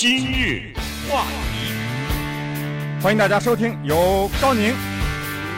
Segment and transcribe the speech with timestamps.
[0.00, 0.72] 今日
[1.10, 1.74] 话题，
[3.02, 4.72] 欢迎大家收听由高宁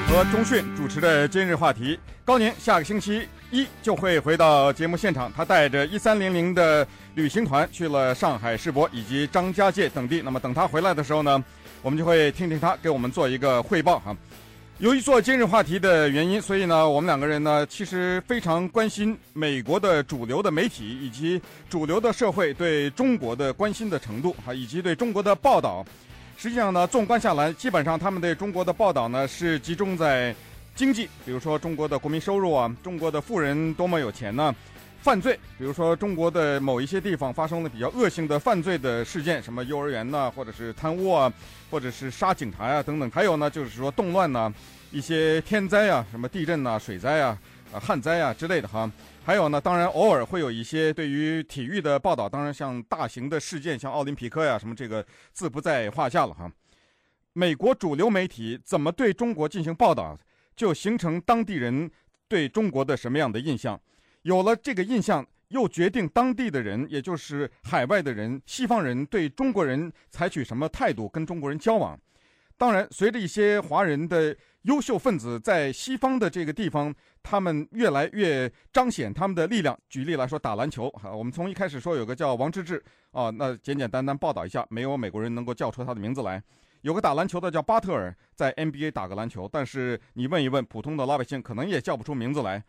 [0.09, 1.97] 和钟迅主持的今日话题。
[2.25, 6.85] 高宁下个星期一就会回到节目现场，他带着一三零零的
[7.15, 10.21] 旅行团去了上海世博以及张家界等地。
[10.23, 11.45] 那么等他回来的时候呢，
[11.81, 14.13] 我们就会听听他给我们做一个汇报哈。
[14.83, 21.41] 由于做今日话题的原因，所以呢，我们两个人呢，其实非常关心美国的主流的媒体以及
[21.71, 25.87] 主流的社会对中国的关心的程度哈，以及对中国的报道。
[26.37, 30.35] 实际上呢，纵观下来，基本上他们对中国的报道呢，是集中在
[30.75, 34.53] 经济，比如说中国的国民收入啊，中国的富人多么有钱呢？
[35.01, 41.33] 犯罪，比如说中国的某一些地方发生了比较恶性的犯罪的事件，什么幼儿园呐，或者是贪污啊，
[41.73, 43.11] 或者是杀警察呀等等。
[43.11, 44.53] 还有呢，就是说动乱呐，
[44.93, 47.39] 一些天灾啊，什么地震呐、水灾啊、
[47.73, 48.91] 啊旱灾啊之类的哈。
[49.25, 56.51] 还有呢，当然偶尔会有一些对于体育的报道，当然像大型的事件，像奥林匹克呀什么，这个自不在话下了哈。
[57.33, 60.19] 美国主流媒体怎么对中国进行报道，
[60.55, 61.91] 就形成当地人
[62.29, 63.81] 对中国的什么样的印象。
[64.23, 71.99] 有了这个印象，又决定当地的人，也就是海外的人、西方人对中国人采取什么态度，跟中国人交往。
[72.59, 79.77] 当然，随着一些华人的优秀分子在西方的这个地方，他们越来越彰显他们的力量。
[79.89, 86.41] 举例来说，打篮球哈，我们从一开始说有个叫王治郅啊，那简简单单报道一下，没有美国人能够叫出他的名字来。
[86.83, 92.63] 有个打篮球的叫巴特尔，在 NBA 打个篮球，但是你问一问普通的老百姓，可能也叫不出名字来。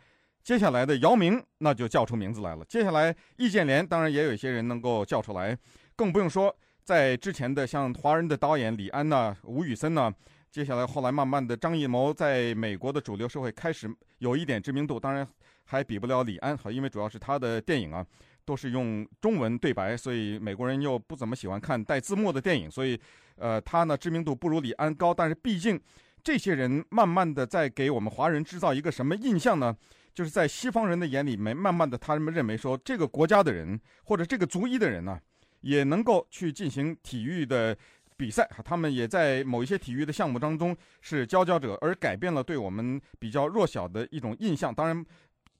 [0.44, 2.66] 接下来的姚明，那就叫出名字来了。
[2.66, 5.56] 接下来易建联，当然也有一些人能够叫出来，
[5.96, 10.12] 更不用说在之前的像华人的导演李安呐、吴宇森呐。
[10.54, 15.28] 接下来后来慢慢的张艺谋在美国的主流社会开始有一点知名度，当然
[15.66, 18.06] 还比不了李安哈，因为主要是他的电影啊
[18.46, 22.96] 都是用中文对白，所以美国人又不怎么喜欢看带字幕的电影，所以
[23.38, 25.82] 呃他呢知名度不如李安高，但是毕竟
[26.24, 29.76] 这些人慢慢的在给我们华人制造一个什么印象呢？
[30.14, 35.20] 就是在西方人的眼里面，慢慢的，他们认为说，这个国家的人或者这个族裔的人呢，
[35.62, 37.76] 也能够去进行体育的
[38.18, 44.74] 比赛哈，他们也在某一些体育的项目当中是佼佼者，而改变了对我们比较弱小的一种印象。
[44.74, 45.06] 当然，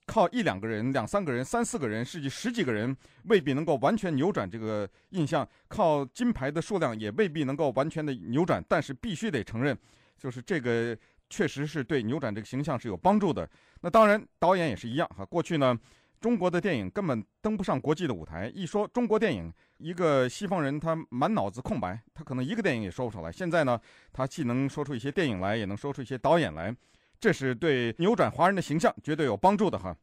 [0.06, 5.48] 靠一两个人、两三个人、三四个人，甚至十几个人，未必能够完全扭转这个印象。
[5.68, 9.78] 靠金牌的数量也未必能够完全的扭转，但是必须得承认，
[10.18, 10.98] 就是这个。
[11.30, 13.50] 确实是对扭转这个形象是有帮助的。
[13.82, 15.26] 那当然，导演也是一样哈。
[15.26, 15.76] 过去呢，
[16.22, 18.52] 中国的电影根本登不上国际的舞台。
[18.54, 19.52] 一说中国电影，
[19.84, 23.30] 一个西方人他满脑子空白，他可能一个电影也说不出来。
[23.30, 23.78] 现在呢，
[24.14, 26.74] 他既能说出一些电影来，也能说出一些导演来，
[27.20, 29.94] 这是对扭转华人的形象绝对有帮助的哈。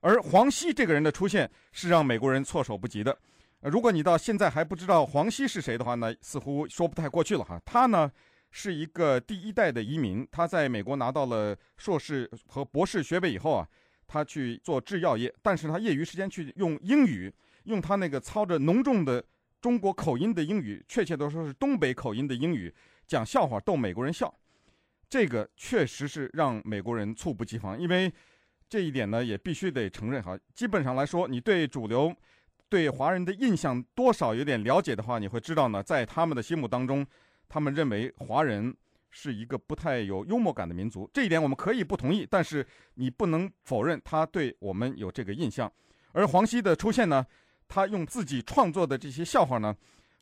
[0.00, 3.16] 而黄西这个人的出现是让美国人措手不及的。
[3.62, 7.58] 如果你到现在还不知道黄西是谁的话呢，似乎说不太过去了哈。
[7.64, 8.10] 他呢，
[8.50, 13.66] 是一个第一代的移民，他在美国拿到了硕士和博士学位以后啊，
[14.06, 17.32] 他去做制药业，但是他业余时间去用英语，
[17.64, 19.24] 用他那个操着浓重的
[19.60, 22.74] 中国口音的英语，确切的说是东北口音的英语，
[23.06, 24.32] 讲笑话逗美国人笑，
[25.08, 28.12] 这个确实是让美国人猝不及防，因为
[28.68, 32.14] 这一点呢也必须得承认哈，基本上来说，你对主流
[32.68, 37.06] 对华人的印象多少有点了解的话，你会知道呢，在他们的心目当中。
[37.48, 38.74] 他们认为华人
[39.10, 45.70] 是一个不太有幽默感的民族，这一点我们可以不同意，但是你不能否认他对我们有这个印象。
[46.12, 47.22] 而黄西的出现呢，
[47.74, 49.74] 他用自己创作的这些笑话呢，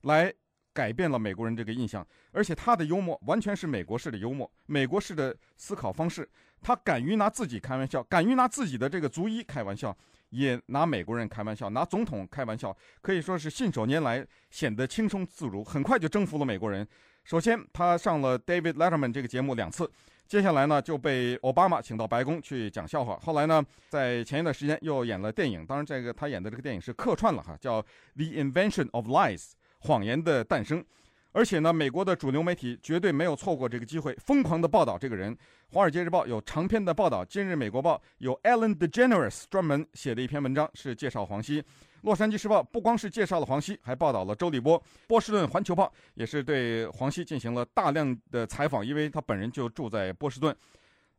[0.02, 0.32] 来
[0.72, 6.28] 改变了美国人这个印象，而且他的幽默完全是美国式的幽默，美国式的思考方式。
[6.62, 9.96] 他敢于拿自己开玩笑，敢于拿自己的这个族医开玩笑，
[10.28, 16.86] 也拿美国人开玩笑，拿总统开玩笑，可以说是信手拈来，显得轻松自如，很快就征服了美国人。
[17.24, 19.90] 首先，他上了 David Letterman 这个节目两次，
[20.30, 23.18] 接下来呢就被奥巴马请到白宫去讲笑话。
[23.20, 27.82] 后来呢，在前一段时间又演了电影，当然这个他演的这个电影是客串了哈，叫
[28.14, 29.40] 《The Invention of Lies》，
[29.80, 30.84] 谎言的诞生。
[31.32, 35.34] 而且呢，美国的主流媒体绝对没有错过这个机会，疯狂的报道这个人。
[35.72, 41.60] 《华尔街日报》有长篇的报道，《今日美国报》有 Ellen DeGeneres 专门写的一篇文章，是介绍黄西。
[42.02, 44.80] 《洛杉矶时报》不光是介绍了黄西，还报道了周立波。
[45.06, 50.54] 《波士顿环球报》也是对黄西进行了大量的采访，因为他本人就住在波士顿。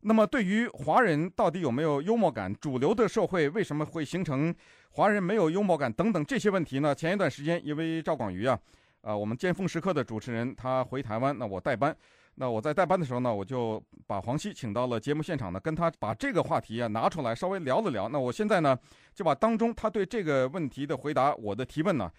[0.00, 4.54] 那么，对于华人到底有没有幽默感，主流的社会为什么会形成
[4.90, 6.94] 华人没有幽默感等等这些问题呢？
[6.94, 8.58] 前一段时间，因为赵广瑜啊。
[9.02, 11.92] 啊、我们尖峰时刻的主持人他回台湾，那我代班，
[12.34, 18.08] 那我在代班的时候呢，我就把黄西请到了节目现场呢，跟他把这个话题啊拿出来稍微聊了聊。
[18.08, 18.76] 那我现在呢，
[19.14, 22.10] 就把当中他对这个问题的回答，我的提问呢，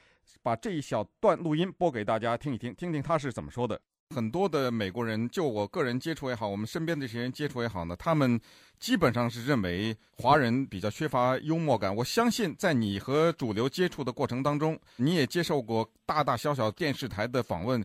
[0.43, 3.81] 把这一小段录音播给大家听一听，听听他是怎么说的。
[4.13, 8.39] 很多的美国人，就我个人接触也好，我们身边这些人接触也好呢，他们
[8.77, 11.93] 基本上是认为华人比较缺乏幽默感。
[11.95, 17.83] 我相信在你和主流接触的过程当中，你也接受过大大小小电视台的访问。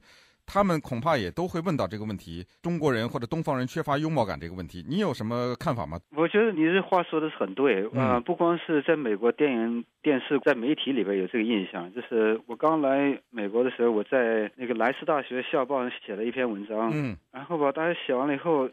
[0.51, 6.01] 他们恐怕也都会问到这个问题：中国人或者东方人缺乏幽默感这个问题，你有什么看法吗？
[6.17, 18.69] 我觉得你这话说的是很对啊、嗯呃，不光是在美国电影、电视、在媒体里边有这个印象，就是我刚来美国的时候，我在那个莱斯大学校报上写了一篇文章，嗯，然后吧，大家写完了以后。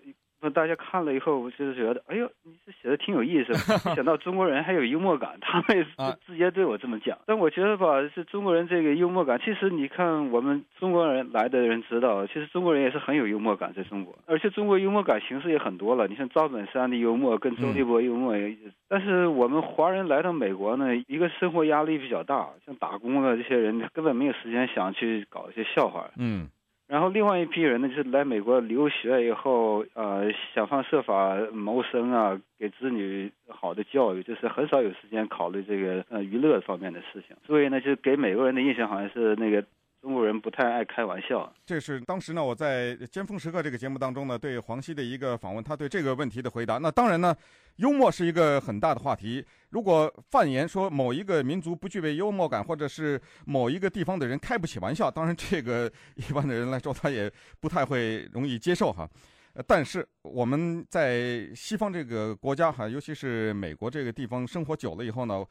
[0.50, 3.52] 大家看了以后，我就是觉得，哎呦，你这写的挺有意思。
[3.90, 5.84] 没想到中国人还有幽默感，他们也
[6.26, 7.18] 直接对我这么讲。
[7.26, 14.18] 但我觉得吧，是中国人这个幽默感，其实你看我们中国人来的人知道，其实中国人也是很有幽默感，在中国。
[14.26, 18.36] 而且中国幽默感形式也很多了，你像赵本山的幽默，跟周立波幽默。
[18.36, 18.58] 嗯、
[18.88, 26.10] 但是我们华人来到美国呢，一个生活压力比较大，像打工的这些人根本没有时间想去搞一些笑话。
[26.18, 26.48] 嗯。
[26.88, 37.36] 然后另外一批人呢，就是来美国留学以后，呃，想方设法谋生啊，给子女好的教育，就是很少有时间考虑这个呃娱乐方面的事情。
[37.46, 39.64] 所以呢，就给美国人的印象好像是那个。
[40.06, 41.52] 中国人不太爱开玩笑。
[41.66, 46.78] 这是当时呢，我在《尖峰时刻》这个节目当中呢，对黄西的一个访问，他对这个问题的回答。
[46.78, 47.36] 那当然呢，
[47.78, 49.44] 幽默是一个很大的话题。
[49.72, 59.10] 如果泛言说某一个民族不具备幽默感，或者是某一个地方的人开不起玩笑，当然这个一般的人来说，他也不太会容易接受哈。
[59.66, 65.44] 但是我们在西方这个国家哈，尤其是美国这个地方生活久了以后呢。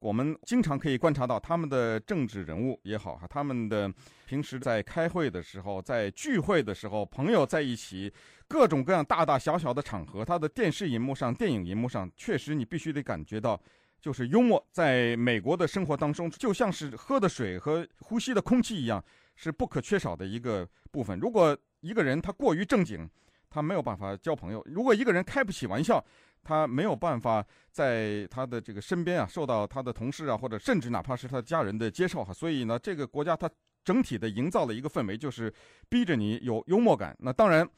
[0.00, 3.92] 我们经常可以观察到他们的政治人物也好哈，他们的
[4.26, 8.12] 平时在开会的时候，在聚会的时候，朋友在一起，
[8.46, 13.60] 各种各样大大小小的场合，他的电视荧幕上、电影荧幕上，确实你必须得感觉到，
[14.00, 19.04] 就是幽默，在美国的生活当中，就像是喝的水和呼吸的空气一样，
[19.34, 21.18] 是不可缺少的一个部分。
[21.18, 23.08] 如果一个人他过于正经，
[23.50, 26.04] 他没有办法交朋友；如果一个人开不起玩笑，
[26.42, 32.32] 他没有办法在他的这个身边啊，受到他的同事啊，或者甚至哪怕是他家人的接受哈。
[32.32, 33.50] 所以呢，这个国家它
[33.84, 35.52] 整体的营造了一个氛围，就是
[35.88, 37.16] 逼着你有幽默感。
[37.20, 37.68] 那当然，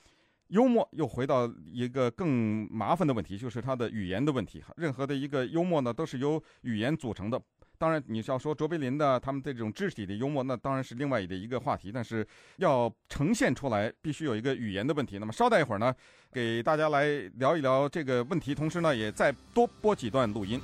[0.49, 4.73] 幽默又回到一个更麻烦的问题，就是它的语言的问题哈。
[4.77, 7.41] 任何的一个幽默呢，都是由语言组成的。
[7.81, 11.91] 当然，你是要说卓别林的他们这种肢体的幽默，那当然是另外的一个话题。
[11.91, 12.27] 但是
[12.59, 15.19] 要呈现出来，必须有一个语言的问题。
[15.19, 15.91] 那么稍待一会儿呢，
[16.31, 17.07] 给大家来
[17.37, 20.61] 聊一聊这个问题，同时呢，也再多播几段录音。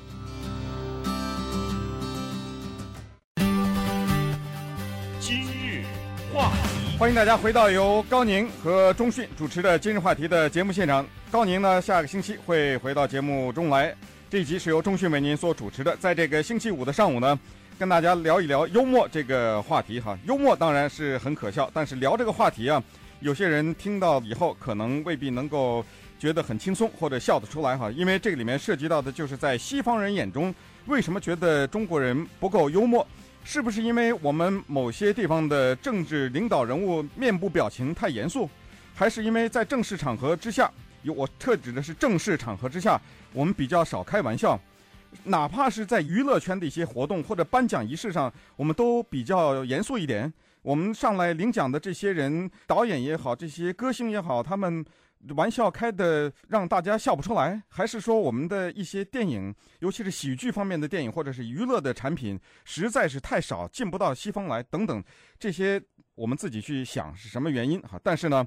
[5.19, 5.87] 今日
[6.35, 11.07] 话题，欢迎大家回到由高宁和钟迅主持的《今日话题》的节目现场。
[11.31, 13.97] 高宁呢，下个星期会回到节目中来。
[14.29, 17.39] 这一集是由钟迅为您所主持的，在这个星期五的上午呢，
[17.79, 20.19] 跟大家聊一聊幽默这个话题哈。
[20.27, 22.83] 幽默当然是很可笑，但是聊这个话题啊，
[23.21, 25.85] 有些人听到以后可能未必能够
[26.19, 30.53] 觉得很轻松或者笑得出来哈，因为这个里面涉及到的就是在西方人眼中，
[30.87, 33.07] 为什么觉得中国人不够幽默？
[33.45, 38.51] 是不是因为我们某些地方的政治领导人物面部表情太严肃，
[38.93, 40.69] 还是因为在正式场合之下？
[41.11, 43.01] 我特指的是正式场合之下，
[43.33, 44.59] 我们比较少开玩笑，
[45.25, 50.33] 哪怕是在娱乐圈的一些活动或者颁奖仪式上，我们都比较严肃一点。
[50.63, 54.85] 我们上来领奖的这些人，导演也好，这些歌星也好，他们
[55.37, 65.03] 玩笑开得让大家笑不出来，还是说我们的一些电影，尤其是喜剧方面的电影或者是娱乐的产品，实在是太少，进不到西方来等等，
[65.39, 65.81] 这些
[66.17, 68.01] 我们自己去想是什么原因哈？
[68.03, 68.47] 但是呢。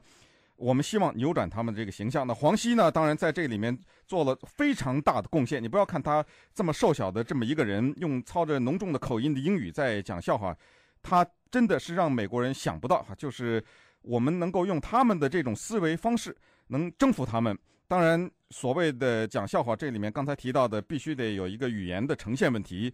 [0.59, 2.27] 我们希望扭转他们这个形象。
[2.27, 2.91] 那黄西呢？
[2.91, 3.75] 当然在这里面
[4.05, 5.63] 做了非常大的贡献。
[5.63, 6.23] 你不要看他
[6.53, 10.53] 这么瘦小的这么一个人，用操着浓重的口音的英语在讲笑话，
[11.01, 13.63] 他真的是让美国人想不到哈，就是
[14.01, 16.35] 我们能够用他们的这种思维方式
[16.67, 17.57] 能征服他们。
[17.87, 22.93] 当然，所谓的讲笑话，这里面刚才提到的必须得有一个语言的呈现问题。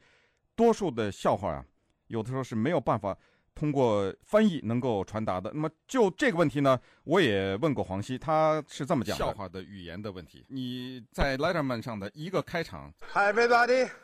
[0.55, 1.65] 多数的笑话啊，
[2.07, 3.17] 有的时候是没有办法。
[3.55, 5.49] 通过翻译能够传达的。
[5.53, 10.45] 那么就这个问题呢，我也问过黄西，他是这么讲的：笑话的语言的问题。
[10.49, 13.89] 你在 Letterman 上的一个开场，Hi everybody.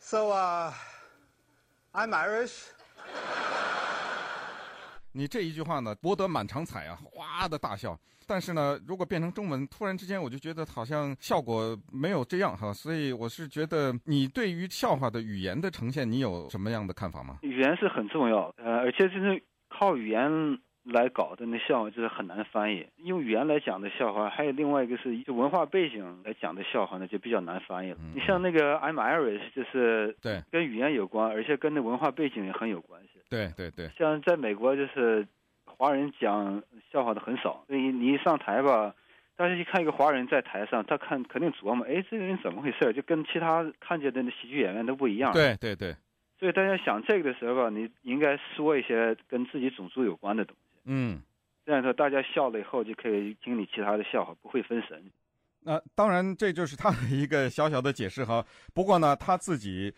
[0.00, 0.72] So, uh,
[1.92, 2.73] I'm Irish.
[5.14, 7.98] 你这一句话呢，博得满场彩啊，哗的大笑。
[8.26, 17.38] 但是呢，如果变成中文，突然之间我就觉得好像效果没有这样哈，所以我是觉得你对于笑话的语言的呈现，你有什么样的看法吗？
[17.42, 20.30] 语言是很重要，呃，而且就是靠语言
[20.84, 22.86] 来搞的那笑话就是很难翻译。
[22.98, 27.98] 用语言来讲的笑话，还有另外一个是就文化背景来讲的笑话呢，就比较难翻译了。
[28.14, 33.20] 你像那个 I'm Irish，就是对跟语言有关，而且跟那文化背景也很有关系。
[33.28, 35.26] 对对对，像在美国就是
[35.64, 36.62] 华人讲
[36.92, 38.94] 笑话的很少，所以你一上台吧。
[39.36, 42.92] 大家一看一个华人在台上，他看肯定琢磨，哎，这个人怎么回事？
[42.92, 45.32] 就跟其他看见的那喜剧演员都不一样。
[45.32, 45.92] 对对对。
[46.38, 50.63] 所以大家想这个的时候吧，你应该说一些跟自己种族有关的东西。
[50.84, 51.22] 嗯。
[51.64, 55.02] 这样说大家笑了以后就可以听你其他的笑话，不会分神。
[55.60, 58.44] 那当然，这就是他的一个小小的解释哈。
[58.74, 59.94] 不过呢，他自己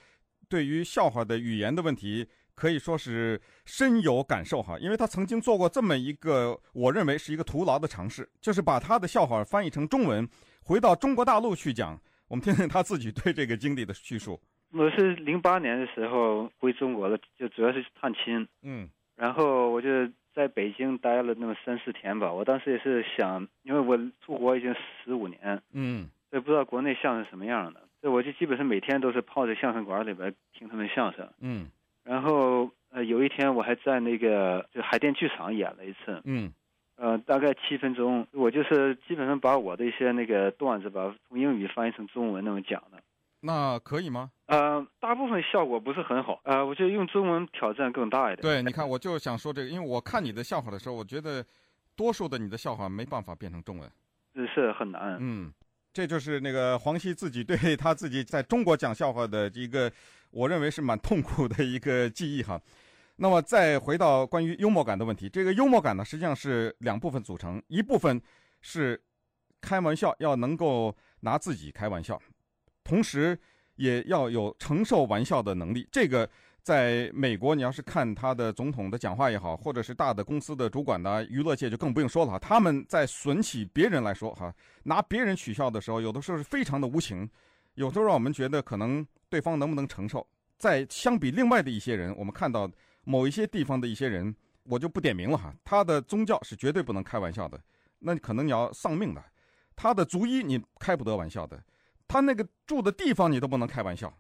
[0.49, 2.29] 对于笑话的语言的问题。
[2.57, 10.27] 可以说是深有感受哈，因为他曾经做过这么一个，我认为是一个徒劳的尝试，就是把他的笑话翻译成中文，
[10.65, 12.01] 回到中国大陆去讲。
[12.29, 14.41] 我们听听他自己对这个经历的叙述。
[14.73, 18.49] 我是零八年的时候回中国了，就主要是探亲。
[18.63, 19.89] 嗯，然后我就
[20.37, 22.31] 在北京待了那么三四天吧。
[22.31, 31.27] 我当时也是想，因为我出国已经十五年，嗯，也不知道国内相声什么样的，所以我就基本上每天都是泡在相声馆里边听他们相声。
[31.41, 31.71] 嗯。
[32.05, 36.53] 然后呃，有一天我还在那个就海淀剧场演了一次，嗯，
[36.97, 43.03] 呃，大概七分钟，我就是基本上把我的一些那个段子吧，从英语翻译成中文那么讲的。
[43.47, 44.31] 那可以吗？
[44.47, 48.43] 呃，大部分效果不是很好，呃，我觉得用中文挑战更大一点。
[48.43, 51.45] 对，你看，我就想说这个，因为我看你的笑话的时候，我觉得
[51.95, 53.91] 多数的你的笑话没办法变成中文，
[54.35, 55.17] 是是很难。
[55.21, 55.53] 嗯，
[55.93, 59.91] 这就是那个黄西自己对他自己在中国讲笑话的一个。
[60.33, 62.61] 我认为是蛮痛苦的一个记忆哈，
[63.17, 68.21] 那么再回到关于幽默感的问题，这个幽默感呢，实际上是两部分组成，一部分
[68.61, 69.01] 是
[69.63, 72.21] 开玩笑要能够拿自己开玩笑，
[72.87, 73.39] 同时
[73.75, 75.87] 也要有承受玩笑的能力。
[75.91, 76.29] 这个
[76.63, 87.29] 在美国，你要是看他的总统的讲话也好，或者是大的公司的主管呢，娱乐界就更不用说了哈，他们在损起别人来说哈，拿别人取笑的时候，有的时候是非常的无情，
[87.75, 89.07] 有时候让我们觉得可能。
[89.29, 90.25] 对方能不能承受？
[90.57, 92.71] 在相比另外的一些人，我们看到
[93.03, 95.53] 某一些地方的一些人，我就不点名了哈。
[95.65, 97.61] 他的宗教是绝对不能开玩笑的，
[97.99, 99.23] 那可能你要丧命的。
[99.75, 101.61] 他的族裔你开不得玩笑的，
[102.09, 104.13] 他那个住的地方你都不能开玩笑。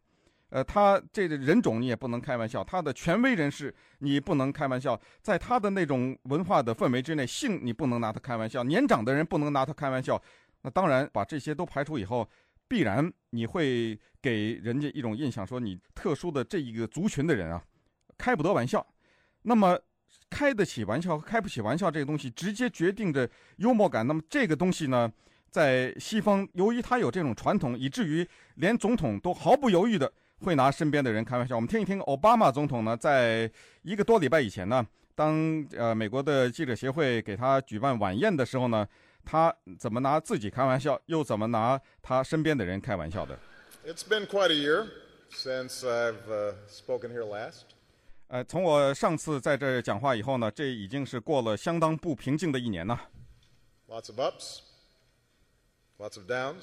[0.51, 10.21] 呃，他这个人种你也不能开玩笑，他的权威人士你不能开玩笑，在他的那种文化的氛围之内，性你不能拿他开玩笑，年长的人不能拿他开玩笑。
[10.63, 12.29] 那当然，把这些都排除以后。
[12.69, 17.63] 必然你会给人家一种印象，说你特殊的这一个族群的人啊，
[18.19, 18.85] 开不得玩笑。
[19.43, 19.79] 那么
[20.29, 24.05] 开得起玩笑和开不起玩笑这个东西，直接决定着幽默感。
[24.05, 25.09] 那么这个东西呢，
[25.57, 31.57] 在西方，由于他有这种传统，以至于连总统都毫不犹豫的会拿身边的人开玩笑。
[31.57, 38.87] 我们听一听奥巴马总统呢，在一个多礼拜以前呢，当呃美国的记者协会给他举办晚宴的时候呢。
[39.29, 43.37] 他怎么拿自己开玩笑，又怎么拿他身边的人开玩笑的
[43.85, 44.87] ？It's been quite a year
[45.33, 47.63] since I've spoken here last.
[48.29, 53.09] 呃，从我上次在这讲话以后呢，这已经是过了相当不平静的一年了。
[53.89, 54.66] Lots of ups.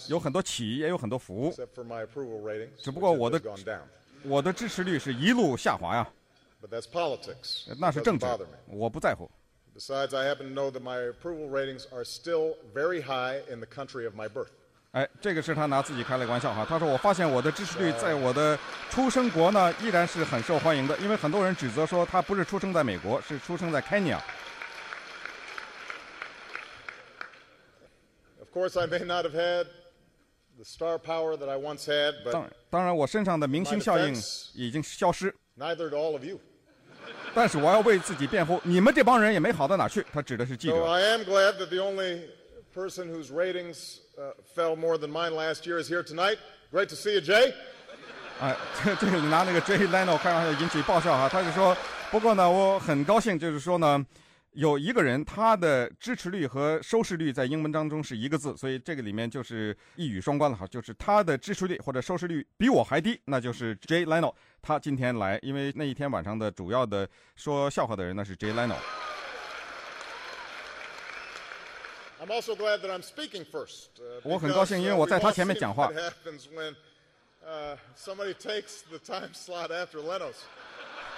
[0.07, 1.51] 有很多起，也有很多伏。
[1.51, 3.41] Except for my approval ratings, 只不过我的
[4.23, 6.07] 我的支持率是一路下滑呀。
[6.61, 7.65] But that's politics.
[7.79, 8.25] 那是政治，
[8.67, 9.29] 我不在乎。
[9.75, 14.05] Besides, I happen to know that my approval ratings are still very high in the country
[14.05, 14.49] of my birth.
[14.91, 16.63] 哎，这个是他拿自己开了个玩笑哈。
[16.69, 18.55] 他说：“我发现我的支持率在我的
[18.91, 20.95] 出生国呢，依然是很受欢迎的。
[20.99, 24.19] 因为很多人指责说他不是出生在美国，是出生在 Kenya。”
[28.53, 29.65] Course, I may not have had
[30.57, 34.15] the star power that I once had, but 当当然，我身上的明星效应
[34.53, 35.33] 已经消失。
[35.57, 36.39] Neither do all of you.
[37.33, 40.05] 但是我要为自己辩护，你们这帮人也没好到哪去。
[40.13, 40.75] 他指的是记者。
[40.75, 42.29] So I am glad that the only
[42.73, 43.97] person whose ratings
[44.55, 46.37] fell more than mine last year is here tonight.
[46.71, 47.53] Great to see you, Jay.
[48.39, 51.27] 哎，这这个拿那个 Jay Leno 开玩笑引起爆笑哈。
[51.27, 51.75] 他就说，
[52.11, 54.05] 不过呢，我很高兴，就是说呢。
[54.53, 64.33] 有一个人，他的支持率和收视率在英文当中是一个字，所以这个里面就是一语双关了哈，就是他的支持率或者收视率比我还低，那就是 Jay Leno。
[64.61, 68.75] 他今天来，因为那一天晚上的主要的说笑话的人呢是 Jay Leno。
[72.21, 73.87] I'm also glad that I'm speaking first.
[74.23, 75.91] 我很高兴，因为我在他前面讲话。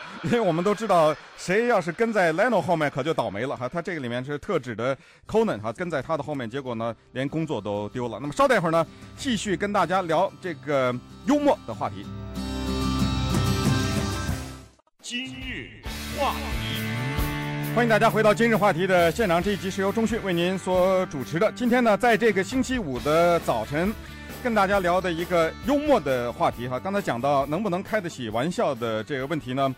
[0.23, 3.69] 因为我们都知道，谁要是跟在 Leno 后面，可就倒霉了哈。
[3.69, 4.97] 他这个里面是特指的
[5.27, 8.17] Conan 哈，跟在他的后面，结果呢，连工作都丢了。
[8.19, 8.85] 那么稍待一会儿呢，
[9.17, 10.93] 继续跟大家聊这个
[11.25, 12.05] 幽默的话题。
[15.01, 15.69] 今日
[16.17, 16.81] 话题。
[17.75, 21.51] 欢迎大家回到今日话题的现场，这一集是由中讯为您所主持的。
[21.51, 23.93] 今天呢，在这个星期五的早晨，
[24.41, 26.79] 跟大家聊的一个幽默的话题哈。
[26.79, 29.75] 刚才讲到能不能开得起玩笑的这个问题呢，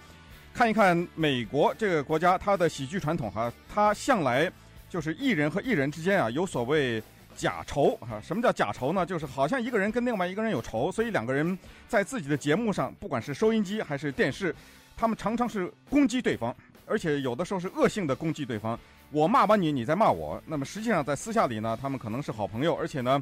[0.57, 4.51] 看一看美国这个国家它的喜剧传统哈，它向来
[4.89, 6.99] 就是艺人和艺人之间啊有所谓
[7.35, 8.19] 假仇哈。
[8.23, 9.05] 什么叫假仇呢？
[9.05, 11.55] 就是好像一个人跟另外一个人有仇，所以两个人
[11.87, 14.53] 在自己的节目上，不管是收音机还是电视，
[14.97, 16.55] 他们常常是攻击对方。
[16.87, 18.79] 而且有的时候是恶性的攻击对方，
[19.11, 20.41] 我骂完你，你再骂我。
[20.47, 22.73] 那么实际上在私下里呢，他们可能是好朋友。
[22.73, 23.21] 而且呢，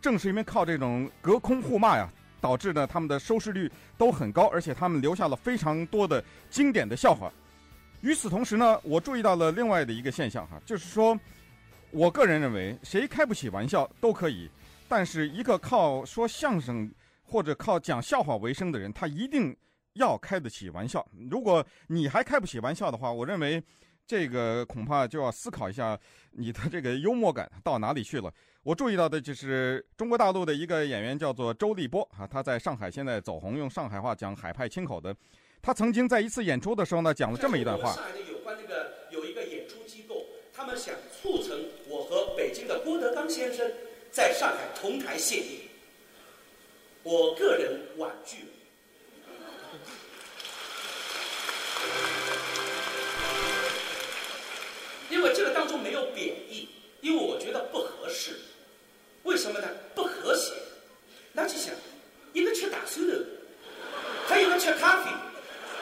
[0.00, 2.08] 正是因为靠这种隔空互骂呀，
[2.46, 7.32] 导致呢他们的收视率都很高，而且他们留下了非常多的经典的笑话。
[8.02, 11.18] 与此同时呢，我注意到了另外的一个现象哈，就是说，
[11.90, 14.48] 我个人认为谁开不起玩笑都可以，
[14.86, 16.88] 但是一个靠说相声
[17.24, 19.56] 或者靠讲笑话为生的人，他一定。
[19.98, 23.62] 要开得起玩笑，如果你还开不起玩笑的话，我认为
[24.06, 25.98] 这个恐怕就要思考一下
[26.32, 28.30] 你的这个幽默感到哪里去了。
[28.66, 35.14] 我注意到的就是中国大陆的一个演员叫做周立波啊，他在上海现在走红，用上海话讲海派清口的。
[35.62, 37.92] 他曾经在一次演出的时候呢，讲了这么一段话。
[37.92, 41.56] 上海的有关这个有一个演出机构，他们想促成
[41.88, 43.70] 我和北京的郭德纲先生
[44.10, 45.60] 在上海同台献艺，
[47.04, 48.38] 我个人婉拒。
[55.08, 56.68] 因为这个当中没有贬义，
[57.00, 58.34] 因为我觉得不合适。
[59.26, 59.66] 为什么呢？
[59.94, 60.54] 不和谐。
[61.32, 61.74] 那就想，
[62.32, 63.14] 一个吃大蒜的，
[64.26, 65.10] 还有一个吃咖啡，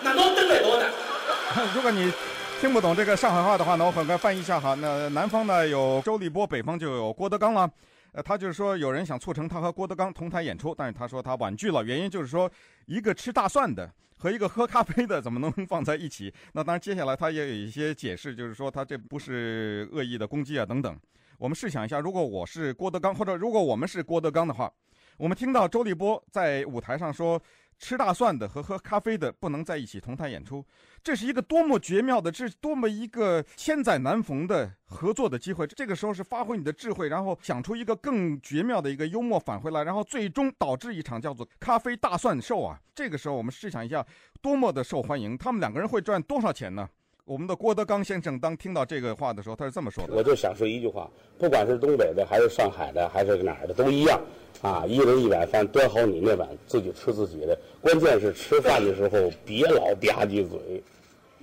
[0.02, 0.86] 那闹得来闹呢？
[1.76, 2.12] 如果你
[2.60, 4.74] 听不懂这个上海话的话呢，我很快翻译一下哈。
[4.74, 7.70] 那南方呢有周立波，北方就有郭德纲了。
[8.12, 12.50] 呃，他就是说有人想促成他和郭德纲同台演出，但是他说他婉拒了，原因就是说
[12.86, 16.32] 一个吃大蒜的和一个喝咖啡的怎么能放在一起？
[16.54, 20.98] 那当然，接下来他也有一些解释，就是说他这不是恶意的攻击啊等等。
[21.44, 24.72] 我们试想一下，如果我是郭德纲，或者如果我们是郭德纲的话，
[25.18, 27.38] 我们听到周立波在舞台上说。
[27.76, 30.64] 吃大蒜的和喝咖啡的不能在一起同台演出，
[31.02, 35.66] 这是一个多么绝妙的，这是多么一个千载难逢的合作的机会。
[35.66, 42.78] 这个时候是发挥你的智慧，然后想出一个更绝妙的一个幽默返回来，然后最终导致一场叫做“咖啡大蒜秀”啊！
[42.94, 44.06] 这个时候我们试想一下，
[44.40, 46.88] 多么的受欢迎，他们两个人会赚多少钱呢？
[47.24, 54.20] 我们的郭德纲先生当听到这个话的时候，他是这么说的：“我就想说一句话，不管是东北的，还是上海的，还是哪儿的，都一样。”
[54.60, 57.58] 啊，一人一碗饭，端好你那碗，自己吃自己的。
[57.80, 60.82] 关键是吃饭的时候别老吧唧嘴，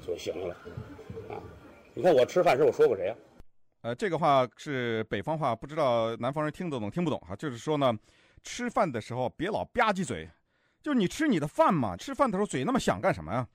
[0.05, 0.55] 就行了。
[1.29, 1.41] 啊，
[1.95, 3.15] 你看我吃饭时候我说过谁呀？
[3.81, 7.35] 呃，这个话是北方话，不知道南方人听得懂听不懂哈。
[7.35, 7.91] 就是说呢，
[8.43, 10.29] 吃饭的时候别老吧唧嘴，
[10.81, 13.47] 就是你吃你的饭嘛，吃饭的时候嘴那么响干什么呀？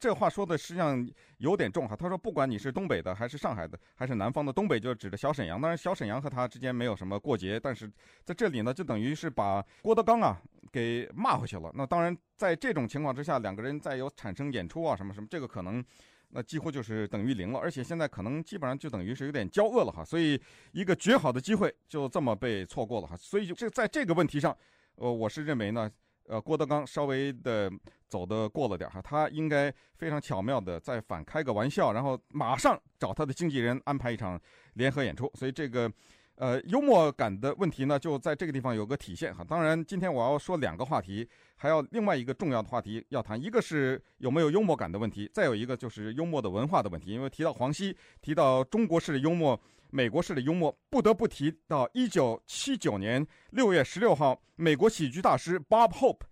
[0.00, 1.06] 这话说的实际上
[1.38, 1.94] 有点重哈。
[1.94, 5.60] 他说，不管你是东北的，还是上海的，还是南方的，东北就指着小沈阳。
[5.60, 7.90] 当然，小沈阳和他之间没有什么过节，但是
[8.24, 10.40] 在这里呢，就等于是把郭德纲啊
[10.72, 11.70] 给骂回去了。
[11.74, 15.84] 那当然，在这种情况之下，两个人再有产生演出啊什么什么，这个可能
[16.30, 17.58] 那几乎就是等于零了。
[17.58, 20.02] 而且现在可能基本上就等于是有点交恶了哈。
[20.02, 20.40] 所以
[20.72, 23.14] 一个绝好的机会就这么被错过了哈。
[23.16, 24.56] 所以就这在这个问题上，
[24.94, 25.90] 呃，我是认为呢。
[26.26, 27.70] 呃，郭德纲稍微的
[28.08, 34.40] 走的过了点哈，他应该非常巧妙的再反开个玩笑，然后马上找他的经纪人安排一场
[34.74, 35.30] 联合演出。
[35.34, 35.92] 所以这个，
[36.36, 39.42] 呃，幽默感的问题呢，就在这个地方有个体现哈。
[39.42, 47.10] 当然，今天我要说两个话题，还要另外一个重要的话题要谈，一个是有没有幽默感的问题，再有一个就是幽默的文化的问题。
[47.10, 49.60] 因为提到黄西，提到中国式的幽默。
[49.94, 56.22] 美国式的幽默，不得不提到一九七九年六月十六号，美国喜剧大师 Bob Hope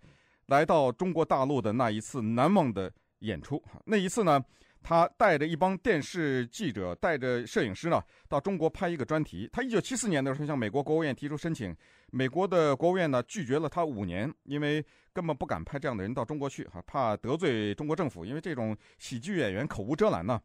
[0.47, 3.63] 来到中国大陆的那一次难忘的演出。
[3.85, 4.43] 那一次呢，
[4.81, 9.47] 他带着一帮电视记者，带着摄影师呢，到中国拍一个专题。
[9.53, 11.75] 他一九七四年的时候向美国国务院提出申请，
[12.09, 20.41] 美国的国务院呢拒绝了他五年，因为根本不敢派这样的人到中国去，哈，怕得罪中国政府，因为这种喜剧演员口无遮拦呢。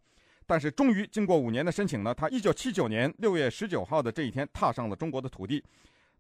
[0.46, 5.62] 但是终于经过五年的申请呢，他一九七九年六月十九号的这一天踏上了中国的土地。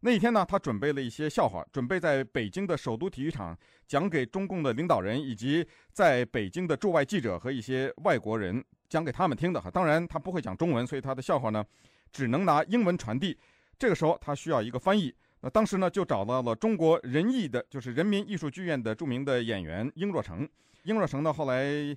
[0.00, 9.70] 那一天呢，他准备了一些笑话，准备在北京的首都体育场讲给中共的领导人以及在北京的驻外记者和一些外国人讲给他们听的哈。
[9.70, 11.64] 当然他不会讲中文，所以他的笑话呢
[12.12, 13.38] 只能拿英文传递。
[13.78, 20.48] 这个时候他需要一个翻译，那当时呢就找到了中国人艺的，就是人民艺术剧院的著名的演员英若诚。
[20.82, 21.96] 英若诚呢后来。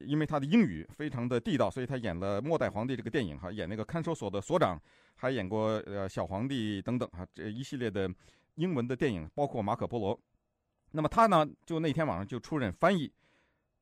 [0.00, 4.80] 因为他的英语非常的地道，所以他演了《末代皇帝》这个电影哈，演那个看守所的所长，
[5.14, 8.08] 还演过呃小皇帝等等哈，这一系列的
[8.54, 10.16] 英文的电影，包括《马可波罗》。
[10.90, 13.12] 那么他呢，就那天晚上就出任翻译。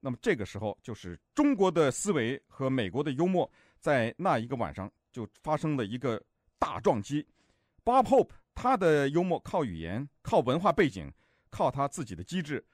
[0.00, 3.50] 那么这个时候，就是中国的思维和美国的幽默
[3.80, 6.22] 在那一个晚上就发生了一个
[6.58, 7.26] 大撞击。
[7.84, 11.12] Bob Hope 他的幽默靠语言、靠文化背景、
[11.50, 12.64] 靠他自己的机智，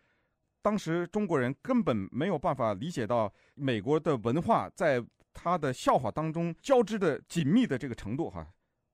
[0.62, 8.30] 当时中国人根本没有办法理解到美国的文化在他的笑话当中交织的紧密的这个程度。
[8.30, 8.46] 哈，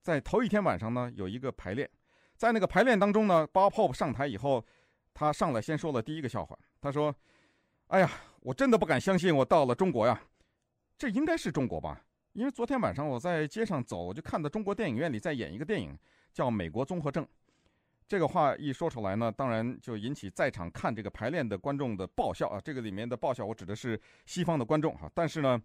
[0.02, 1.88] 在头一天晚上呢，有一个排练，
[2.37, 4.64] 在那个排练当中呢，Bob Hope 上台以后，
[5.14, 7.14] 他上来先说了第一个笑话，他说。
[7.88, 10.22] 哎呀，我真的不敢相信我到了中国呀！
[10.98, 12.04] 这应该是中国吧？
[12.35, 15.98] 因为昨天晚上我在街上走，我就看到中国电影院里在演一个电影，
[16.31, 17.24] 叫《美国综合症》。
[18.08, 22.58] 这个话一说出来呢，当然就引起在场看这个排练的观众的爆笑啊！
[22.64, 25.10] 这个里面的爆笑，我指的是西方的观众哈。
[25.14, 25.60] 但是呢，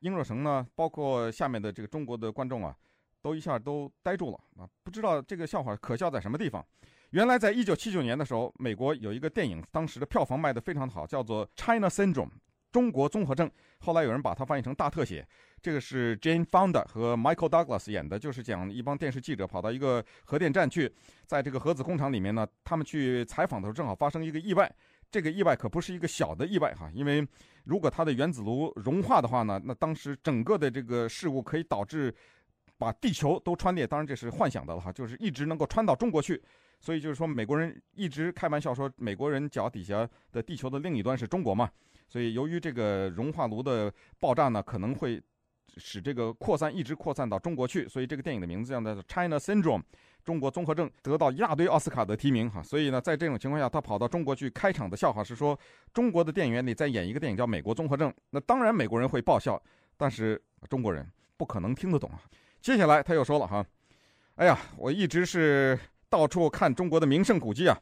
[0.00, 2.76] 英若诚呢，包括下面的这个中国的观众啊，
[3.22, 4.68] 都一下都呆住了啊！
[4.82, 6.66] 不知道这个笑话可笑在什么地方。
[7.10, 12.26] 原来在一九七九年的时候，美国有一个电影，当时的票房卖得非常好，叫做《China Syndrome》
[12.72, 13.48] 中国综合症。
[13.78, 15.24] 后来有人把它翻译成大特写。
[15.64, 20.92] 这个是 Jane Fonda 和 Michael Douglas 演的，就是讲一帮电视记者跑到一个核电站去，
[21.24, 24.70] 在这个核子工厂里面呢，他们去采访的时候正好发生一个意外。
[25.10, 27.26] 这个意外可不是一个小的意外哈，因为
[27.64, 32.14] 如果它的原子炉融化的话呢，那当时整个的这个事故可以导致
[32.76, 33.86] 把地球都穿裂。
[33.86, 36.42] 当然这是幻想的了哈，就是一直能够穿到中国去。
[36.78, 41.70] 所以就是说，美国人一直开玩笑说，美国人脚底下的地球的另一端是中国嘛。
[42.06, 45.22] 所以由于这个融化炉的爆炸呢，可能会
[45.76, 47.88] 使这个扩散一直扩散到中国去。
[47.88, 49.80] 所以这个电影的名字叫做《China Syndrome》，
[50.24, 52.62] 中国综合症，得到一大堆奥斯卡的提名哈。
[52.62, 55.58] 所以呢，在这种情况下，他跑到中国去开场的笑话是说，
[55.92, 59.60] 中国的电影院里在演一个电影叫《美国综合症》，那当然美国人会爆笑，
[59.96, 61.06] 但是中国人
[61.36, 62.20] 不可能听得懂啊。
[62.60, 63.64] 接下来他又说了哈，
[64.36, 65.78] 哎呀，我一直是。
[66.10, 67.76] 到处看中国的名胜古迹啊！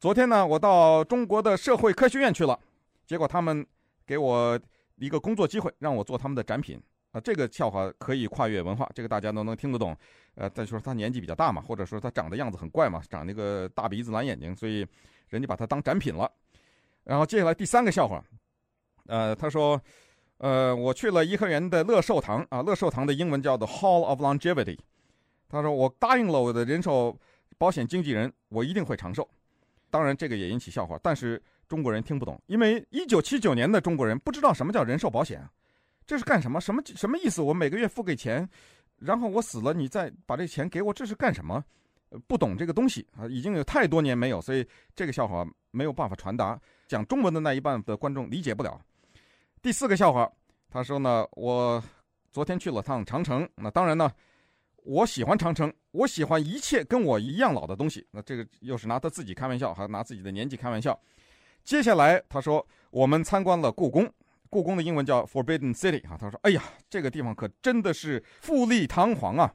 [0.00, 2.58] 昨天呢，我到中国的社会科学院去了，
[3.06, 3.64] 结果他们
[4.04, 4.58] 给我
[4.96, 6.82] 一个工作机会，让我做他们的展品
[7.16, 7.20] 啊。
[7.20, 9.96] 这个笑话可以跨越文化，这个大家都能听得懂。
[10.34, 14.86] 呃，再说他年纪比较大嘛，或者说他长得样子很怪嘛，长那个大鼻子蓝眼睛，所以
[15.28, 16.30] 人家把他当展品了。
[17.04, 18.22] 然后接下来第三个笑话，
[19.06, 19.80] 呃，他说，
[20.38, 24.78] 呃，我去了颐和园的乐寿堂啊，乐寿堂的英文叫做 Hall of Longevity。
[25.48, 27.16] 他说我答应了我的人寿。
[27.58, 29.26] 保险经纪人，我一定会长寿。
[29.88, 35.42] 当然，这个也引起笑话，但是中国人听不懂，因为一九七九年的中国人不知道什么叫人寿保险，
[36.06, 36.60] 这是干什么？
[36.60, 37.42] 什么什么意思？
[37.42, 38.48] 我每个月付给钱，
[38.98, 41.62] 然后我死了，你再把这钱给我，这是干什么？
[42.26, 46.58] 不懂这个东西啊，已经有太多年没有，所以这个笑话没有办法传达。
[46.86, 48.80] 讲中文的那一半的观众理解不了。
[49.60, 50.30] 第四个笑话，
[50.70, 51.82] 他说呢，我
[52.30, 54.10] 昨天去了趟长城，那当然呢。
[54.88, 58.06] 我喜欢长城，我喜欢一切跟我一样老的东西。
[58.12, 60.96] 那这个又是拿他自己开玩笑，还拿自己的年纪开玩笑。
[61.64, 64.08] 接下来他说，我们参观了故宫，
[64.50, 66.16] 故宫的英文叫 Forbidden City 哈。
[66.18, 69.54] 他说，哎呀，这个地方可真的是富丽堂皇啊，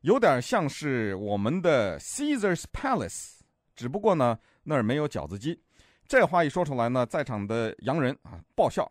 [0.00, 3.40] 有点像是我们的 Caesar's Palace，
[3.74, 5.60] 只不过呢那儿没有饺子机。
[6.06, 8.90] 这话一说出来呢，在场的洋人啊爆笑，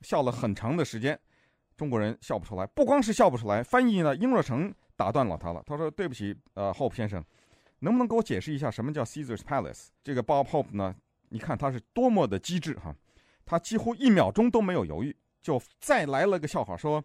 [0.00, 1.18] 笑了很长的时间。
[1.76, 4.74] 中国人笑不出来，不光是笑不出来，翻译呢，英若诚。
[4.98, 5.62] 打断了他了。
[5.64, 7.24] 他说：“对不起，呃，Hope 先生，
[7.78, 10.92] 能不能给我解释一下什么叫 Caesar's Palace？” 这个 Bob Hope 呢，
[11.28, 12.92] 你看他是多么的机智哈，
[13.48, 17.02] 他几乎一秒钟都没有犹豫，就再来了个笑话，说：“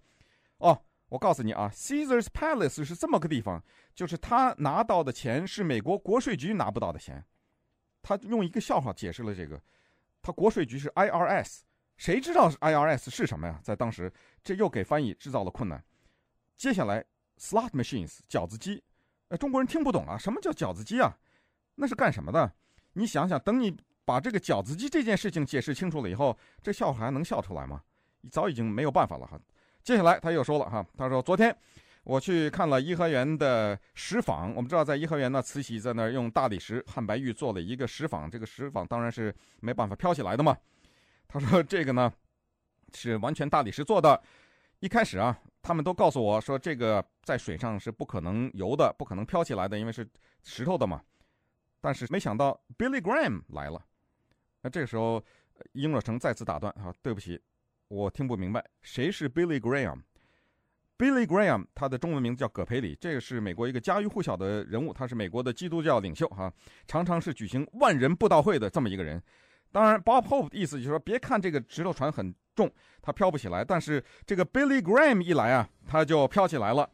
[0.59, 3.63] 哦，我告诉你啊，Caesar's Palace 是这么个地方，
[3.95, 7.23] 就是他拿到的钱是美国国税局拿不到的钱。”
[8.03, 9.61] 他用一个笑话解释了这个，
[10.21, 11.61] 他国税局是 IRS，
[11.95, 13.61] 谁知道 IRS 是什么呀？
[13.63, 14.11] 在当时，
[14.43, 15.81] 这又给翻译制造了困难。
[16.57, 17.05] 接下来。
[17.35, 18.83] Slot machines，饺子机，
[19.29, 21.17] 呃，中国人听不懂啊，什么叫饺子机啊？
[21.75, 22.53] 那是干什么的？
[22.93, 23.75] 你想想，等你
[24.05, 27.81] 把这个饺子机这件事情解释清楚了以后，这笑话还能笑出来吗？
[28.31, 29.39] 早已经没有办法了哈。
[29.83, 31.55] 接下来他又说了哈，他说昨天
[32.03, 40.57] 我去看了颐和园的石舫，我们知道在颐和园呢，慈禧在那儿用大理石汉白玉做了一个石舫，这个石舫当然是没办法飘起来的嘛。
[41.27, 42.11] 他说这个呢
[42.93, 44.21] 是完全大理石做的。
[44.79, 50.05] 一开始啊，他们都告诉我说，这个在水上是不可能游的，不可能飘起来的，因为是
[50.43, 51.01] 石头的嘛。
[51.79, 53.81] 但是没想到 Billy Graham 来了，
[54.63, 55.23] 那这个时候，
[55.73, 57.39] 英若诚再次打断啊，对不起，
[57.89, 66.51] 我听不明白，谁是 Billy Graham？Billy Graham 他的中文名字叫葛培理，这个是美国一个家喻户晓的人物，他是美国的基督教领袖哈，
[66.87, 69.21] 常常是举行万人布道会的这么一个人。
[69.71, 72.71] 当然，Bob Hope 的意思就是说，别看这个石头船很重，
[73.01, 73.65] 它飘不起来。
[73.65, 76.89] 但是这个 Billy Graham 一来啊，他就飘起来了。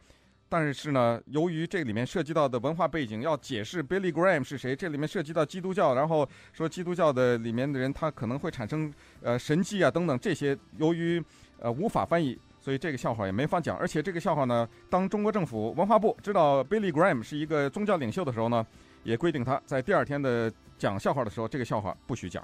[0.52, 11.24] 但是呢，由于这里面涉及到的文化背景，要解释 Billy Graham 是谁，这里面涉及到基督教，然后说基督教的里面的人他可能会产生呃神迹啊等等这些，由于
[11.60, 13.78] 呃无法翻译，所以这个笑话也没法讲。
[13.78, 18.66] 而且这个笑话呢，当中国政府文化部知道 Billy Graham 是一个宗教领袖的时候呢，
[19.04, 22.44] 也规定他在第二天的讲笑话的时候，这个笑话不许讲。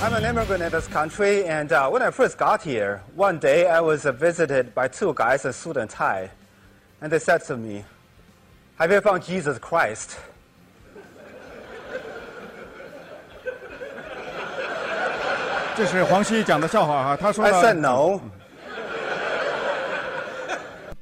[0.00, 3.66] I'm an immigrant in this country, and uh, when I first got here, one day
[3.66, 6.30] I was uh, visited by two guys in suit and tie,
[7.00, 7.84] and they said to me,
[8.78, 10.18] "Have you found Jesus Christ?"
[15.76, 18.20] 这 是黄西讲的笑话哈，他说 I said no.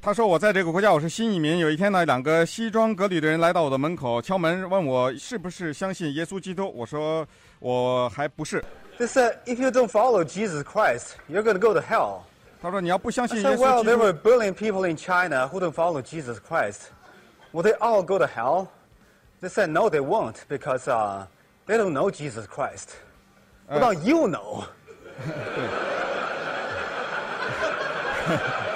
[0.01, 1.57] 他说：“我在这个国家，我是新移民。
[1.57, 6.71] 有一天呢，两个西装革履的人来到我的门口，敲门问我是不是相信耶稣基督。
[6.75, 7.27] 我说
[7.59, 8.63] 我还不是。”
[8.97, 12.21] They said, "If you don't follow Jesus Christ, you're going to go to hell."
[12.61, 15.47] 他说：“你要不相 I 信耶 said, 稣 "Well, 基 there were 督， a billion people in China
[15.47, 16.91] who don't follow Jesus Christ.
[17.51, 18.69] Will they all go to hell?"
[19.41, 21.27] They said, "No, they won't, because uh,
[21.67, 22.95] they don't know Jesus Christ."
[23.69, 24.65] Well, now you know.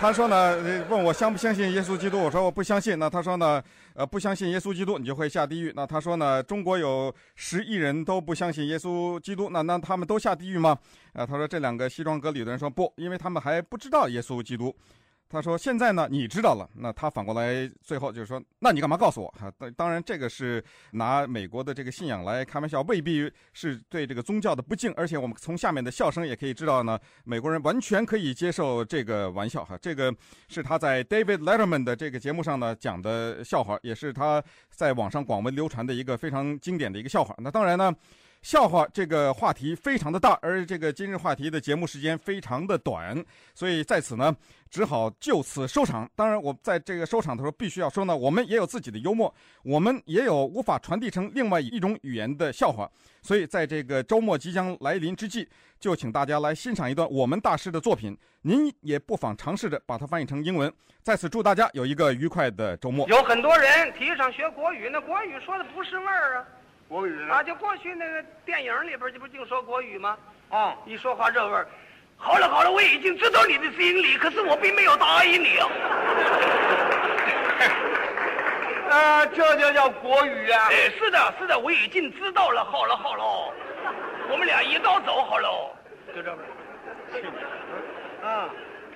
[0.00, 0.56] 他说呢，
[0.88, 2.20] 问我相不相信耶稣基督。
[2.20, 2.96] 我说我不相信。
[3.00, 3.60] 那他说呢，
[3.94, 5.72] 呃，不相信耶稣基督，你就会下地狱。
[5.74, 10.78] 那他说呢，中国有十亿人都不相信耶稣基督，那那他们都下地狱吗？
[11.14, 14.72] 啊，他说这两个西装革履的人说不，因为他们还不知道耶稣基督。
[15.30, 16.66] 他说：“现在呢，你知道了。
[16.74, 19.28] 那他反过来最后就是说，那你干嘛告诉我？
[19.38, 24.90] 哈，当当然这个是拿美国的这个信仰来开玩笑，未必是对这个宗教的不敬。
[24.96, 29.64] 而且我们从下面的笑声也可以知道呢，美国人完全可以接受这个玩笑。
[29.64, 30.14] 哈，这个
[30.48, 37.34] 是他在 David Letterman 的这个节目上呢讲的笑话，也是他在网上广为流传的一个非常经典的一个笑话。
[37.38, 37.94] 那当然呢。”
[38.42, 43.22] 笑话这个话题非常的大，而这个今日话题的节目时间非常的短，
[43.54, 44.34] 所以在此呢，
[44.70, 46.08] 只好就此收场。
[46.14, 49.32] 当然，我在这个收场的时候必须要说呢，我们也有自己的幽默，
[49.64, 52.88] 我们也有无法传递成另外一种语言的笑话。
[53.20, 55.46] 所以，在这个周末即将来临之际，
[55.80, 58.16] 就请大家来欣赏一段我们大师的作品。
[58.42, 60.72] 您也不妨尝试着把它翻译成英文。
[61.02, 63.06] 在此祝大家有一个愉快的周末。
[63.08, 66.46] 有很多人提倡学国语，那国语说的不是味儿啊。
[66.88, 70.16] 国语啊，就过去那个电影里边，这不净说国语吗？
[70.48, 71.68] 啊，一说话这味儿。
[72.16, 75.68] 好了好了，我已经知道你的心理，可是我并没有答应你啊。
[78.90, 80.68] 啊， 这就叫国语啊！
[80.70, 82.64] 哎，是的，是的，我已经知道了。
[82.64, 83.52] 好了好了，
[84.30, 85.76] 我们俩一道走好了，
[86.14, 88.26] 就这味儿。
[88.26, 88.48] 啊，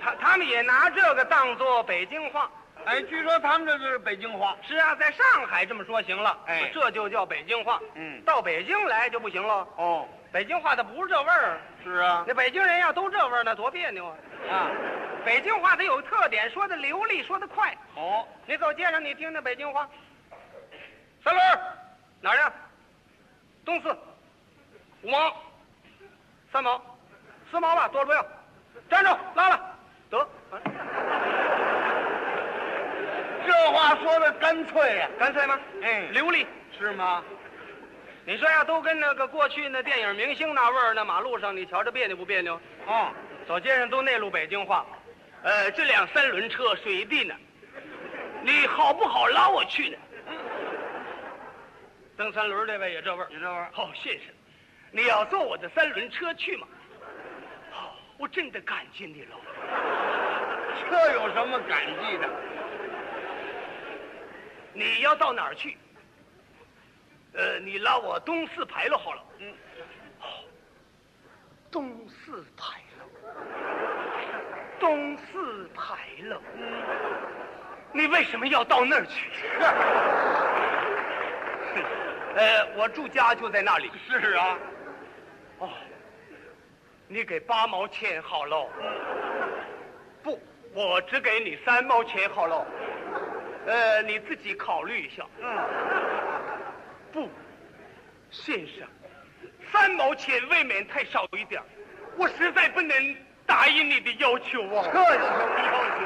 [0.03, 2.49] 他他们也拿这个当做北京话。
[2.85, 4.55] 哎，据说他们这是北京话。
[4.67, 6.37] 是啊，在上海这么说行了。
[6.47, 7.79] 哎，这就叫北京话。
[7.95, 9.67] 嗯，到北京来就不行了。
[9.77, 11.59] 哦，北京话它不是这味儿。
[11.83, 14.17] 是啊，那北京人要都这味儿，那多别扭啊！
[14.49, 14.71] 啊，
[15.25, 17.75] 北京话它有特点，说的流利，说的快。
[17.95, 19.87] 哦，你走街上，你听听北京话。
[21.23, 21.59] 三轮，
[22.21, 22.53] 哪儿呀？
[23.65, 23.97] 东四，
[25.01, 25.35] 五毛，
[26.51, 26.81] 三毛，
[27.49, 28.25] 四毛吧，多不要。
[28.89, 29.75] 站住，拉了，
[30.09, 30.27] 得。
[33.45, 35.59] 这话说的干脆呀、啊，干脆吗？
[35.81, 36.45] 哎，流利
[36.77, 37.23] 是吗？
[38.25, 42.59] 你说呀，都跟那个过去那电影明星那味儿，那马路上你瞧着别扭不别扭？
[42.87, 43.11] 哦，
[43.47, 44.85] 走街上都内陆北京话。
[45.43, 47.35] 呃，这辆三轮车水地呢，
[48.41, 49.97] 你好不好拉我去呢？
[52.15, 53.69] 蹬三轮这位也这味儿，也这味儿。
[53.73, 54.27] 好、哦，先生，
[54.91, 56.67] 你要坐我的三轮车去吗？
[57.71, 59.35] 好、哦，我真的感激你了。
[60.89, 62.29] 这有什么感激的？
[64.73, 65.77] 你要到哪儿去？
[67.35, 69.23] 呃，你拉我东四牌楼好了。
[69.39, 69.53] 嗯。
[71.71, 73.05] 东四牌楼。
[74.79, 76.39] 东四牌楼。
[76.55, 76.83] 嗯。
[77.91, 79.29] 你为什么要到那儿去？
[82.35, 83.91] 呃，我住家就在那里。
[84.07, 84.59] 是啊。
[85.59, 85.69] 哦。
[87.07, 88.69] 你给八毛钱好喽。
[90.21, 90.39] 不，
[90.73, 92.65] 我只给你三毛钱好喽。
[93.65, 95.25] 呃，你自己考虑一下。
[95.41, 95.47] 嗯。
[97.11, 97.29] 不，
[98.31, 98.87] 先生，
[99.71, 101.61] 三毛钱未免太少一点，
[102.17, 104.83] 我实在不能答应你的要求啊。
[104.91, 106.01] 这什么要求？